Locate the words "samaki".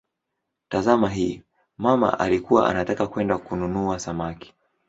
3.99-4.53